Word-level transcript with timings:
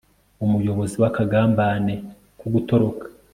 Umuyobozi 0.45 0.95
w 1.01 1.03
akagambane 1.09 1.93
ko 2.39 2.45
gutoroka 2.53 3.05